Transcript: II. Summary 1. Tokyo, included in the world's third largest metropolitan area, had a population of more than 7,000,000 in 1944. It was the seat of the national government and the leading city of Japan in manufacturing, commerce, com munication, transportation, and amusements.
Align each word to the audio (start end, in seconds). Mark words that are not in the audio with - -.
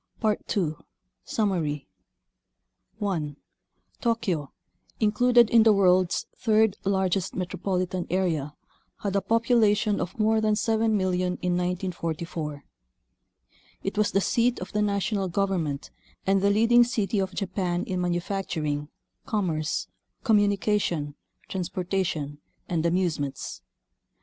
II. 0.25 0.73
Summary 1.23 1.87
1. 2.97 3.35
Tokyo, 4.01 4.51
included 4.99 5.47
in 5.51 5.61
the 5.61 5.71
world's 5.71 6.25
third 6.39 6.75
largest 6.83 7.35
metropolitan 7.35 8.07
area, 8.09 8.55
had 9.01 9.15
a 9.15 9.21
population 9.21 9.99
of 10.01 10.17
more 10.17 10.41
than 10.41 10.55
7,000,000 10.55 11.21
in 11.43 11.55
1944. 11.55 12.65
It 13.83 13.95
was 13.95 14.09
the 14.11 14.21
seat 14.21 14.59
of 14.59 14.71
the 14.71 14.81
national 14.81 15.27
government 15.27 15.91
and 16.25 16.41
the 16.41 16.49
leading 16.49 16.83
city 16.83 17.19
of 17.19 17.35
Japan 17.35 17.83
in 17.83 18.01
manufacturing, 18.01 18.89
commerce, 19.27 19.87
com 20.23 20.39
munication, 20.39 21.13
transportation, 21.47 22.39
and 22.67 22.83
amusements. 22.87 23.61